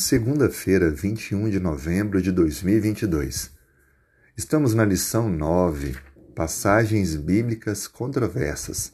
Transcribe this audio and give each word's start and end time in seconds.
Segunda-feira, 0.00 0.92
21 0.92 1.50
de 1.50 1.58
novembro 1.58 2.22
de 2.22 2.30
2022. 2.30 3.50
Estamos 4.36 4.72
na 4.72 4.84
lição 4.84 5.28
9, 5.28 5.96
Passagens 6.36 7.16
Bíblicas 7.16 7.88
Controversas. 7.88 8.92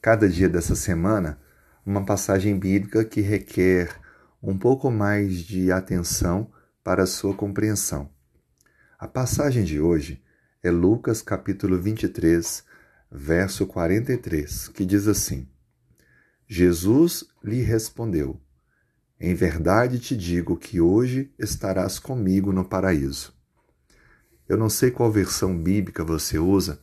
Cada 0.00 0.28
dia 0.28 0.48
dessa 0.48 0.76
semana, 0.76 1.40
uma 1.84 2.06
passagem 2.06 2.56
bíblica 2.56 3.04
que 3.04 3.20
requer 3.20 3.90
um 4.40 4.56
pouco 4.56 4.88
mais 4.88 5.38
de 5.38 5.72
atenção 5.72 6.48
para 6.84 7.06
sua 7.06 7.34
compreensão. 7.34 8.08
A 8.96 9.08
passagem 9.08 9.64
de 9.64 9.80
hoje 9.80 10.22
é 10.62 10.70
Lucas 10.70 11.22
capítulo 11.22 11.76
23, 11.76 12.62
verso 13.10 13.66
43, 13.66 14.68
que 14.68 14.86
diz 14.86 15.08
assim: 15.08 15.48
Jesus 16.46 17.24
lhe 17.42 17.62
respondeu: 17.62 18.40
em 19.24 19.34
verdade 19.34 19.98
te 19.98 20.14
digo 20.14 20.54
que 20.54 20.80
hoje 20.80 21.32
estarás 21.38 21.98
comigo 21.98 22.52
no 22.52 22.62
paraíso. 22.62 23.32
Eu 24.46 24.58
não 24.58 24.68
sei 24.68 24.90
qual 24.90 25.10
versão 25.10 25.56
bíblica 25.56 26.04
você 26.04 26.38
usa, 26.38 26.78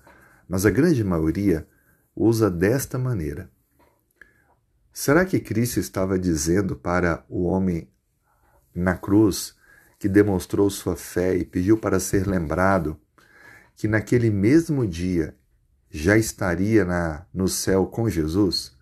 mas 0.50 0.66
a 0.66 0.72
grande 0.72 1.04
maioria 1.04 1.68
usa 2.16 2.50
desta 2.50 2.98
maneira. 2.98 3.48
Será 4.92 5.24
que 5.24 5.40
Cristo 5.40 5.80
estava 5.80 6.18
dizendo 6.18 6.76
para 6.76 7.24
o 7.30 7.44
homem 7.44 7.88
na 8.74 8.96
cruz 8.96 9.56
que 10.00 10.10
demonstrou 10.10 10.68
sua 10.72 10.96
fé 10.96 11.38
e 11.38 11.46
pediu 11.46 11.78
para 11.78 12.00
ser 12.00 12.26
lembrado 12.26 13.00
que 13.76 13.88
naquele 13.88 14.32
mesmo 14.32 14.88
dia 14.88 15.36
já 15.92 16.18
estaria 16.18 16.84
na, 16.84 17.26
no 17.32 17.48
céu 17.48 17.86
com 17.86 18.10
Jesus? 18.10 18.76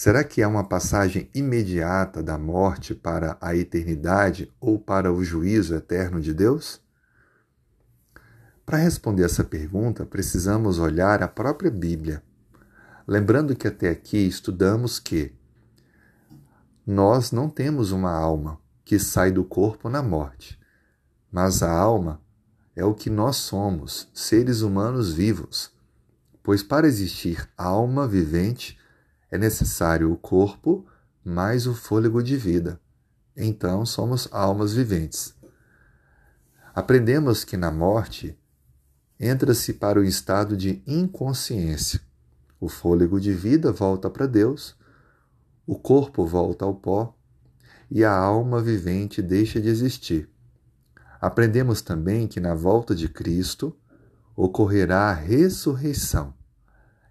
Será 0.00 0.22
que 0.22 0.40
é 0.40 0.46
uma 0.46 0.62
passagem 0.62 1.28
imediata 1.34 2.22
da 2.22 2.38
morte 2.38 2.94
para 2.94 3.36
a 3.40 3.56
eternidade 3.56 4.48
ou 4.60 4.78
para 4.78 5.12
o 5.12 5.24
juízo 5.24 5.74
eterno 5.74 6.20
de 6.20 6.32
Deus? 6.32 6.80
Para 8.64 8.78
responder 8.78 9.24
essa 9.24 9.42
pergunta, 9.42 10.06
precisamos 10.06 10.78
olhar 10.78 11.20
a 11.20 11.26
própria 11.26 11.68
Bíblia. 11.68 12.22
Lembrando 13.08 13.56
que 13.56 13.66
até 13.66 13.90
aqui 13.90 14.18
estudamos 14.18 15.00
que 15.00 15.34
nós 16.86 17.32
não 17.32 17.50
temos 17.50 17.90
uma 17.90 18.12
alma 18.12 18.60
que 18.84 19.00
sai 19.00 19.32
do 19.32 19.42
corpo 19.42 19.88
na 19.88 20.00
morte, 20.00 20.56
mas 21.28 21.60
a 21.60 21.72
alma 21.72 22.22
é 22.76 22.84
o 22.84 22.94
que 22.94 23.10
nós 23.10 23.34
somos, 23.34 24.08
seres 24.14 24.60
humanos 24.60 25.12
vivos. 25.12 25.72
Pois 26.40 26.62
para 26.62 26.86
existir 26.86 27.50
alma 27.58 28.06
vivente, 28.06 28.77
é 29.30 29.36
necessário 29.36 30.10
o 30.12 30.16
corpo 30.16 30.86
mais 31.24 31.66
o 31.66 31.74
fôlego 31.74 32.22
de 32.22 32.36
vida. 32.36 32.80
Então 33.36 33.84
somos 33.84 34.28
almas 34.32 34.72
viventes. 34.72 35.34
Aprendemos 36.74 37.44
que 37.44 37.56
na 37.56 37.70
morte 37.70 38.38
entra-se 39.20 39.74
para 39.74 40.00
o 40.00 40.04
estado 40.04 40.56
de 40.56 40.82
inconsciência. 40.86 42.00
O 42.60 42.68
fôlego 42.68 43.20
de 43.20 43.32
vida 43.32 43.70
volta 43.70 44.08
para 44.08 44.26
Deus, 44.26 44.76
o 45.66 45.78
corpo 45.78 46.26
volta 46.26 46.64
ao 46.64 46.74
pó 46.74 47.14
e 47.90 48.04
a 48.04 48.12
alma 48.12 48.60
vivente 48.60 49.20
deixa 49.20 49.60
de 49.60 49.68
existir. 49.68 50.28
Aprendemos 51.20 51.82
também 51.82 52.26
que 52.26 52.40
na 52.40 52.54
volta 52.54 52.94
de 52.94 53.08
Cristo 53.08 53.76
ocorrerá 54.36 55.10
a 55.10 55.12
ressurreição 55.12 56.37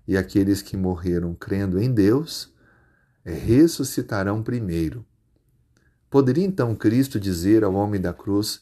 e 0.08 0.16
aqueles 0.16 0.62
que 0.62 0.78
morreram 0.78 1.36
crendo 1.36 1.82
em 1.82 1.92
Deus 1.92 2.54
é, 3.26 3.34
ressuscitarão 3.34 4.42
primeiro. 4.42 5.06
Poderia 6.10 6.46
então 6.46 6.74
Cristo 6.74 7.20
dizer 7.20 7.64
ao 7.64 7.74
homem 7.74 8.00
da 8.00 8.14
cruz 8.14 8.62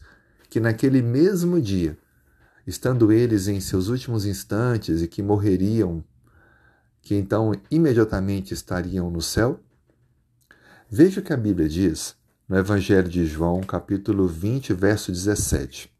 que 0.49 0.59
naquele 0.59 1.01
mesmo 1.01 1.61
dia, 1.61 1.97
estando 2.65 3.11
eles 3.11 3.47
em 3.47 3.59
seus 3.59 3.87
últimos 3.87 4.25
instantes 4.25 5.01
e 5.01 5.07
que 5.07 5.21
morreriam, 5.21 6.03
que 7.01 7.13
então 7.13 7.51
imediatamente 7.69 8.53
estariam 8.53 9.11
no 9.11 9.21
céu? 9.21 9.59
Veja 10.89 11.19
o 11.19 11.23
que 11.23 11.33
a 11.33 11.37
Bíblia 11.37 11.69
diz 11.69 12.15
no 12.47 12.57
Evangelho 12.57 13.09
de 13.09 13.25
João, 13.25 13.61
capítulo 13.61 14.27
20, 14.27 14.73
verso 14.73 15.11
17. 15.11 15.91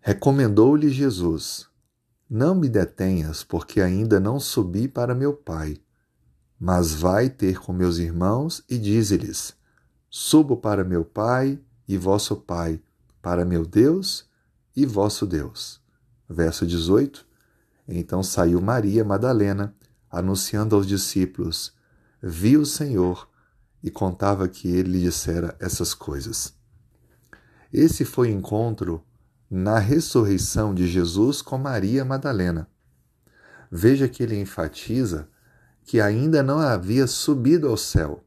Recomendou-lhe 0.00 0.90
Jesus: 0.90 1.67
não 2.28 2.54
me 2.54 2.68
detenhas, 2.68 3.42
porque 3.42 3.80
ainda 3.80 4.20
não 4.20 4.38
subi 4.38 4.86
para 4.86 5.14
meu 5.14 5.32
Pai. 5.32 5.78
Mas 6.60 6.92
vai 6.92 7.30
ter 7.30 7.58
com 7.58 7.72
meus 7.72 7.98
irmãos 7.98 8.62
e 8.68 8.76
dize-lhes: 8.76 9.54
Subo 10.10 10.56
para 10.56 10.84
meu 10.84 11.04
Pai 11.04 11.58
e 11.86 11.96
vosso 11.96 12.36
Pai, 12.36 12.82
para 13.22 13.44
meu 13.44 13.64
Deus 13.64 14.28
e 14.76 14.84
vosso 14.84 15.26
Deus. 15.26 15.80
Verso 16.28 16.66
18. 16.66 17.26
Então 17.88 18.22
saiu 18.22 18.60
Maria 18.60 19.04
Madalena, 19.04 19.74
anunciando 20.10 20.76
aos 20.76 20.86
discípulos: 20.86 21.72
Vi 22.20 22.56
o 22.56 22.66
Senhor 22.66 23.28
e 23.82 23.90
contava 23.90 24.48
que 24.48 24.68
ele 24.68 24.92
lhe 24.92 25.00
dissera 25.00 25.56
essas 25.58 25.94
coisas. 25.94 26.52
Esse 27.72 28.04
foi 28.04 28.28
o 28.32 28.36
encontro 28.36 29.02
na 29.50 29.78
ressurreição 29.78 30.74
de 30.74 30.86
Jesus 30.86 31.40
com 31.40 31.56
Maria 31.56 32.04
Madalena. 32.04 32.68
Veja 33.70 34.08
que 34.08 34.22
ele 34.22 34.38
enfatiza 34.38 35.28
que 35.84 36.00
ainda 36.00 36.42
não 36.42 36.58
havia 36.58 37.06
subido 37.06 37.68
ao 37.68 37.76
céu. 37.76 38.22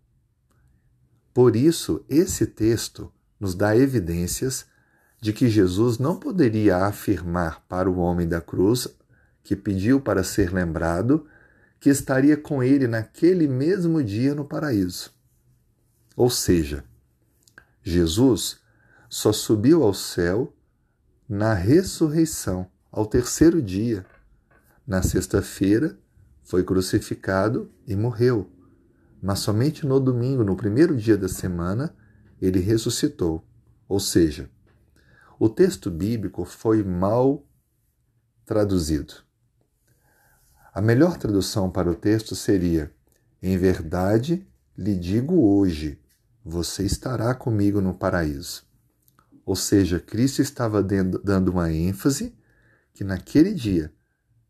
Por 1.34 1.56
isso, 1.56 2.04
esse 2.10 2.48
texto 2.48 3.12
nos 3.40 3.54
dá 3.54 3.76
evidências 3.76 4.66
de 5.22 5.32
que 5.32 5.48
Jesus 5.48 6.00
não 6.00 6.18
poderia 6.18 6.78
afirmar 6.86 7.64
para 7.70 7.90
o 7.90 7.98
homem 7.98 8.28
da 8.28 8.42
cruz, 8.42 8.88
que 9.44 9.56
pediu 9.56 10.02
para 10.02 10.24
ser 10.24 10.52
lembrado, 10.52 11.28
que 11.80 11.90
estaria 11.90 12.36
com 12.36 12.64
ele 12.64 12.88
naquele 12.88 13.48
mesmo 13.48 14.04
dia 14.04 14.34
no 14.34 14.46
paraíso. 14.46 15.12
Ou 16.16 16.30
seja, 16.30 16.84
Jesus 17.84 18.60
só 19.08 19.32
subiu 19.32 19.84
ao 19.84 19.94
céu 19.94 20.54
na 21.32 21.54
ressurreição, 21.54 22.70
ao 22.92 23.06
terceiro 23.06 23.62
dia. 23.62 24.06
Na 24.86 25.02
sexta-feira, 25.02 25.98
foi 26.44 26.62
crucificado 26.62 27.72
e 27.88 27.96
morreu. 27.96 28.52
Mas 29.24 29.40
somente 29.40 29.86
no 29.86 29.98
domingo, 29.98 30.44
no 30.44 30.58
primeiro 30.58 30.94
dia 30.98 31.18
da 31.18 31.30
semana, 31.30 31.96
ele 32.42 32.60
ressuscitou. 32.60 33.48
Ou 33.88 33.98
seja, 33.98 34.50
o 35.40 35.48
texto 35.48 35.90
bíblico 35.90 36.44
foi 36.44 36.84
mal 36.84 37.48
traduzido. 38.46 39.14
A 40.74 40.82
melhor 40.82 41.16
tradução 41.16 41.72
para 41.72 41.90
o 41.90 41.96
texto 41.96 42.36
seria: 42.36 42.94
Em 43.42 43.58
verdade 43.58 44.46
lhe 44.78 44.98
digo 44.98 45.42
hoje, 45.42 45.98
você 46.44 46.84
estará 46.84 47.34
comigo 47.34 47.80
no 47.80 47.94
paraíso. 47.94 48.70
Ou 49.46 49.56
seja, 49.56 50.00
Cristo 50.00 50.42
estava 50.42 50.84
dando 50.84 51.50
uma 51.50 51.72
ênfase 51.72 52.36
que 52.94 53.04
naquele 53.04 53.54
dia 53.54 53.94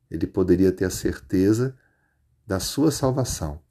ele 0.10 0.28
poderia 0.28 0.72
ter 0.72 0.86
a 0.86 0.90
certeza 0.90 1.78
da 2.46 2.60
sua 2.60 2.92
salvação. 2.92 3.62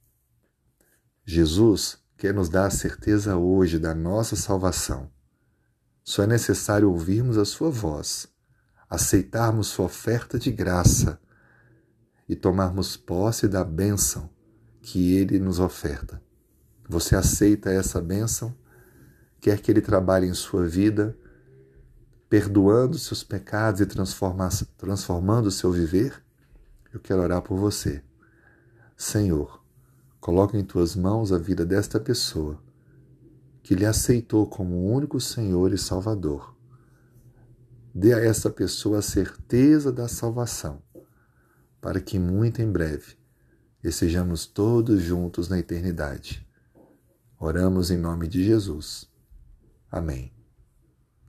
Jesus 1.23 1.99
quer 2.17 2.33
nos 2.33 2.49
dar 2.49 2.65
a 2.65 2.71
certeza 2.71 3.37
hoje 3.37 3.77
da 3.77 3.93
nossa 3.93 4.35
salvação. 4.35 5.11
Só 6.03 6.23
é 6.23 6.27
necessário 6.27 6.89
ouvirmos 6.89 7.37
a 7.37 7.45
sua 7.45 7.69
voz, 7.69 8.27
aceitarmos 8.89 9.67
sua 9.67 9.85
oferta 9.85 10.39
de 10.39 10.51
graça 10.51 11.19
e 12.27 12.35
tomarmos 12.35 12.97
posse 12.97 13.47
da 13.47 13.63
bênção 13.63 14.29
que 14.81 15.13
ele 15.13 15.37
nos 15.37 15.59
oferta. 15.59 16.21
Você 16.89 17.15
aceita 17.15 17.71
essa 17.71 18.01
bênção? 18.01 18.55
Quer 19.41 19.59
que 19.59 19.71
Ele 19.71 19.81
trabalhe 19.81 20.27
em 20.27 20.33
sua 20.33 20.65
vida, 20.65 21.17
perdoando 22.29 22.97
seus 22.97 23.23
pecados 23.23 23.81
e 23.81 23.85
transformando 23.85 25.47
o 25.47 25.51
seu 25.51 25.71
viver, 25.71 26.23
eu 26.93 26.99
quero 26.99 27.21
orar 27.21 27.41
por 27.41 27.57
você. 27.57 28.01
Senhor, 28.95 29.61
coloque 30.19 30.55
em 30.55 30.63
tuas 30.63 30.95
mãos 30.95 31.33
a 31.33 31.37
vida 31.37 31.65
desta 31.65 31.99
pessoa 31.99 32.61
que 33.63 33.75
lhe 33.75 33.85
aceitou 33.85 34.47
como 34.47 34.75
o 34.75 34.91
único 34.91 35.19
Senhor 35.19 35.73
e 35.73 35.77
Salvador. 35.77 36.55
Dê 37.93 38.13
a 38.13 38.19
essa 38.19 38.49
pessoa 38.49 38.99
a 38.99 39.01
certeza 39.01 39.91
da 39.91 40.07
salvação, 40.07 40.81
para 41.79 41.99
que 41.99 42.17
muito 42.17 42.61
em 42.61 42.71
breve 42.71 43.17
estejamos 43.83 44.45
todos 44.45 45.01
juntos 45.01 45.49
na 45.49 45.59
eternidade. 45.59 46.47
Oramos 47.39 47.91
em 47.91 47.97
nome 47.97 48.27
de 48.27 48.43
Jesus. 48.43 49.10
Amém. 49.91 50.31